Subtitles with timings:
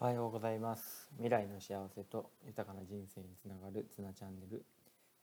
[0.00, 1.08] おはようございます。
[1.16, 4.64] 未来の幸せと豊かな人生につながるツナチャンネル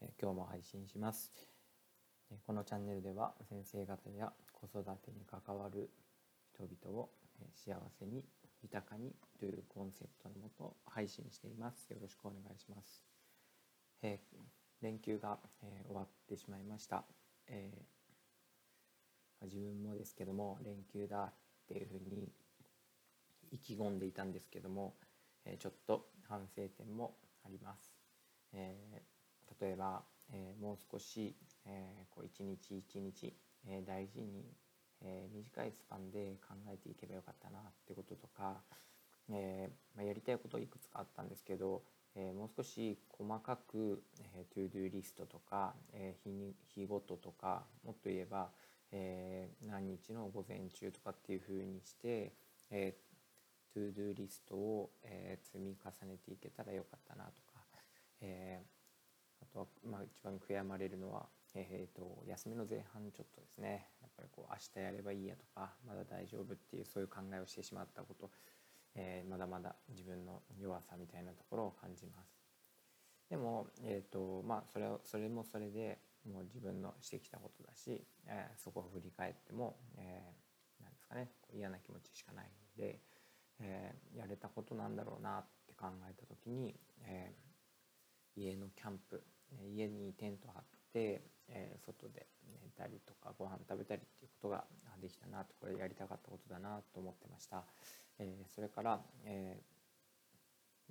[0.01, 1.32] え今日も配信します。
[2.29, 5.89] えこのチャンネルでは先生方や子育てに関わる
[6.53, 7.09] 人々を
[7.39, 8.25] え幸せに
[8.63, 11.89] 豊かにというコンセプトのもと配信しています。
[11.92, 13.01] よろしくお願いします。
[14.01, 14.19] え
[14.81, 17.05] 連休がえ終わってしまいました。
[17.48, 17.71] え
[19.41, 21.34] 自分もですけども連休だっ
[21.70, 22.27] ていうふうに
[23.55, 24.95] 意気込んでいたんですけども、
[25.45, 27.94] えちょっと反省点もあります。
[28.54, 28.76] え、
[29.62, 33.34] 例えば、え、もう少し、え、こう一日一日、
[33.66, 34.45] え大事に、
[35.02, 38.62] え短いスパンで考えていけばよかったなってこととか、
[39.30, 41.84] えまあ、やりたいこといくつかあったんですけど、
[42.16, 44.03] えもう少し細かく、
[44.36, 48.50] えー、 to-do リストとか、え日に日ごととかもっと言えば、
[48.92, 52.34] え何日の午前中とかっていうふうにして、
[52.70, 52.98] え
[53.76, 57.59] to-do リストを、えー、積み重ねていけたらよかったなとか、
[58.22, 68.32] えー、あとは、まあ、一番悔やまれるのは、えーと、休みの前半ちょっとですねやっぱりこう明日やればいいやとかまだ大丈夫っていうそういう考えをしてしまったこと、
[68.95, 72.32] えー、まだまだ自分の弱さみたいなところを感じます。
[73.30, 76.00] でも、えーとまあ、それそれもそれで
[76.32, 82.45] もう自分のしてきたことだし、えー、そこを振り返っても、えー、なんですかね嫌な気持ちしかない
[82.78, 83.02] ので。
[83.61, 89.23] えー、やれたことなんだろうなって考えた時に、えー、家のキャンプ
[89.73, 92.28] 家にテント張って、えー、外で
[92.64, 94.66] 寝たりとかご飯食べたりっていうことが
[95.02, 97.64] できたなとこれやりたかったことだなと思ってました、
[98.20, 99.61] えそれから、え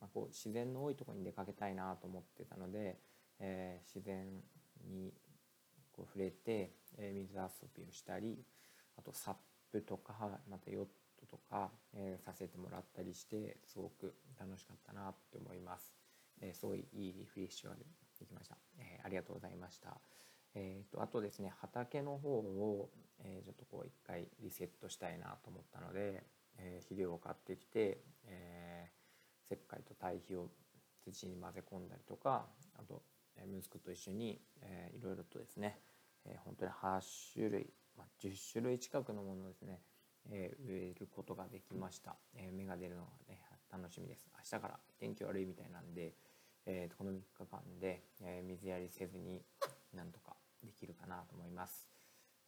[0.01, 2.99] まあ、こう自然の多いとこに出かけたいなと思ってたので、
[3.41, 4.27] え自然
[4.87, 5.13] に
[5.93, 8.45] こう触れて、え水遊びをしたり
[8.99, 9.35] あとサッ
[9.73, 10.15] プとか
[10.51, 10.89] またヨッ
[11.27, 15.93] とか、えー、させてもらったりしてすごく楽しかったなって思います。
[16.41, 18.57] えー、すごいいいリフレッシュができました。
[18.79, 19.99] えー、ありがとうございました。
[20.55, 26.23] えーと、あとですね畑の方を、えー、ちょっとこう一回リセットしたいなと思ったので、
[26.59, 30.49] えー、肥料を買ってきて、えー、石灰と堆肥を
[31.05, 32.47] 土に混ぜ込んだりとか
[32.79, 33.03] あと、
[33.37, 35.81] えー、息子と一緒に、えー、いろいろとですね、
[36.25, 37.01] えー、本当に8
[37.35, 39.81] 種類、まあ、10種類近くのものですね
[40.31, 43.41] えー、植えることができました、えー、芽が出るのがね
[43.75, 44.29] 楽しみです。
[44.39, 46.15] 明日から天気悪いみたいなんで、
[46.65, 49.43] えー、この3日間で、え、水やりせずに
[49.93, 51.89] なんとかできるかなと思います、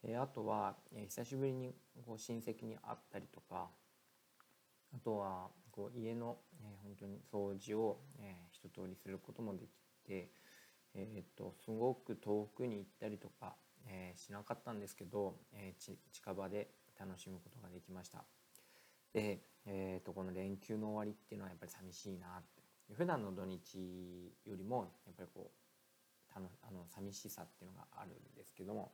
[0.05, 1.75] え、あとは、え、久しぶりに
[2.07, 3.69] こう親戚に会ったりとか
[4.95, 9.71] あとはこう家の、えー、本当に掃除を、えー、一通りすることもでき
[10.07, 10.31] て、
[10.95, 13.57] えー、とすごく遠くに行ったりとか、
[13.89, 15.75] え、しなかったんですけど、え、
[16.13, 18.25] 近場で楽しむことができました。
[19.13, 22.67] で、えーと、この連休の終わりっていうのはやっぱり寂しいなって。
[22.95, 28.93] 普段の土日よりもやっぱりこうたのあの寂しさっていうのがあるんですけども、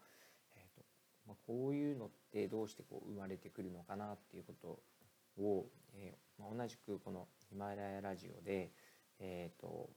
[0.55, 0.83] えーと
[1.27, 8.71] まあ、こういうのってどうしてこう生まれてくるのかなっていうことを、えーまあ、同じくこのヒマラヤラジオで、
[9.19, 9.91] えーと、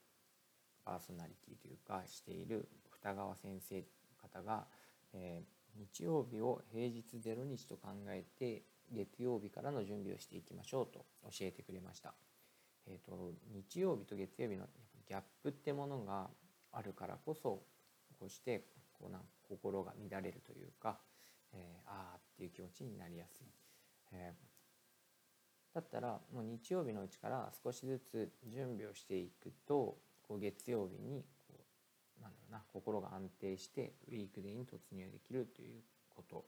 [0.83, 2.67] パーソナリティというかしている
[3.01, 3.83] 二川先生
[4.21, 4.65] 方が、
[5.13, 12.13] えー、日曜日を平日0日と考えて月曜日からの準備をしていきましょうと教えてくれました。
[12.87, 14.67] えーと、日曜日と月曜日の
[15.07, 16.29] ギャップってものが
[16.71, 17.63] あるからこそ
[18.19, 20.99] こうしてこうなん心が乱れるというか、
[21.53, 23.47] えー、ああっていう気持ちになりやすい。
[24.11, 31.25] えー、だったらもう日曜日のうちから少しずつ準備をしていくとこう月曜日に
[32.25, 36.45] なんだろうな心が安定してウィークデーに突入できるということ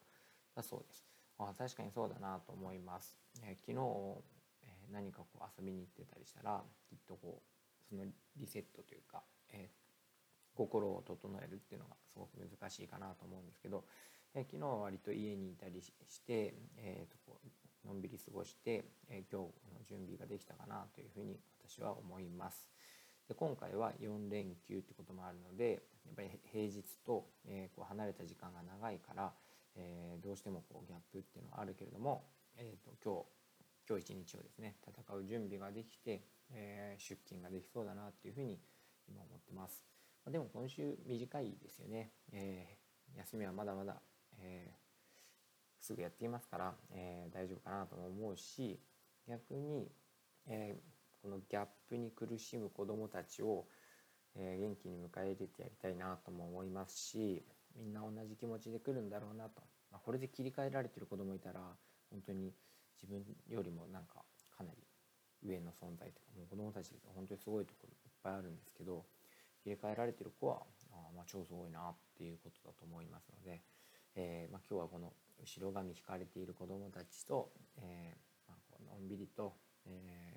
[0.56, 1.06] だそうです。
[1.38, 3.16] あ確かにそうだなと思います。
[3.44, 3.78] えー、昨日、
[4.64, 8.06] えー、何かこう遊びに行ってたりしたらきっとこうその
[8.36, 9.22] リセットというか、
[9.54, 13.86] えー、心を整えるっていうのがすごく難しいかなと思うんですけど、
[14.34, 15.92] え昨日は割と家にいたりし
[16.26, 17.40] て、えー、とこ
[17.86, 21.40] うのんびり過ごして、え今日の準備ができたかなというふうに
[21.70, 22.68] 私は思います。
[23.28, 29.34] で今回は4連休ってこともあるのでやっぱり平日と、えー、こう離れた時間が長いから、
[29.76, 32.24] えー、どうしてもこうギャップっていうのはあるけれども、
[32.56, 33.38] えーと、今日
[33.90, 38.60] 今日一日をですね戦う準備ができて、えー、出勤ができそうだなっていうふうに
[39.08, 39.84] 今思ってます。
[40.26, 42.12] までも今週短いですよね。
[42.34, 42.78] え、
[43.16, 44.02] 休みはまだまだ、
[44.40, 44.74] え、
[45.80, 48.78] すぐやっていますから、え、大丈夫かなとも思うし
[49.26, 49.90] 逆に、
[50.48, 50.97] えー、
[51.28, 53.66] このギャップに苦しむ子どもたちを、
[54.38, 57.44] えー、元気に迎え入れてやりたいなとも思いますし
[57.76, 59.60] みんな同じ気持ちで来るんだろうなと、
[59.92, 61.60] まあ、これで切り替えられてる子どもいたら
[62.10, 62.54] 本当に
[62.96, 64.24] 自分よりもなんか
[64.56, 64.80] かなり
[65.44, 69.04] 上の存在とかもう子どもたち本当にすごいところいっぱいあるんですけど
[69.66, 70.64] 入れ替えられてる子は
[70.94, 73.60] あまあ超すごいなっていうことだと思いますので、
[74.16, 75.12] えーまあ、今日はこの
[75.44, 77.52] 後ろ髪引かれている子どもたちと、
[77.84, 79.54] えーまあ、このんびりと、
[79.86, 80.37] え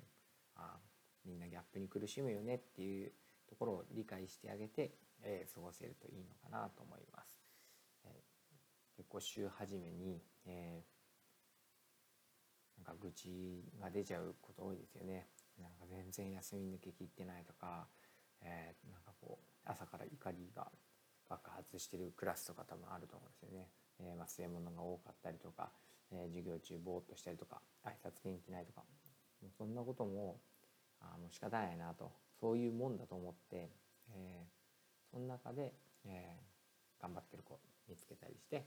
[0.61, 0.79] あ
[1.25, 3.11] みんなギャップに苦しむよねっていう
[3.47, 7.43] ところを理解してあげて、えー、過ごせるといいのかなと思います。
[8.05, 15.27] えー、結構週初めに、えー、なんか愚痴が出ちゃうこと多いですよね。
[15.61, 17.87] なんか全然休み抜け切ってないとか、
[18.41, 20.71] えー、なんかこう朝から怒りが
[21.29, 23.69] 爆発してるクラスとか多分あると思うんですよね。
[23.99, 25.71] えー、忘れ物が多かったりとか、
[26.11, 28.83] えー、授業中ぼーっとしたりとか挨拶元気ないとか
[29.57, 30.39] そんなことも
[31.01, 32.11] あもう仕方ないなと。
[32.39, 33.69] そういうもんだと思って、
[34.09, 35.73] えー、その中で、
[36.05, 38.65] えー、頑張ってる子見つけたりして、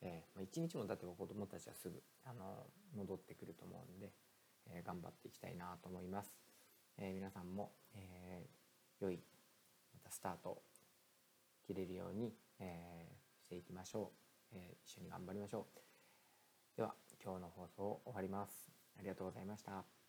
[0.00, 4.12] えーまあ、一日も経てば子どもたちはすぐあの戻ってくると思うんで、
[4.70, 6.30] えー、頑張っていきたいなと思います。
[6.98, 9.20] えー、皆さんも、えー、良い
[9.94, 10.62] またスタート
[11.66, 14.12] 切れるように、えー、していきましょ
[14.52, 15.80] う、えー、一緒に頑張りましょう。
[16.76, 18.70] では今日の放送を終わります。
[18.98, 20.05] ありがとうございました。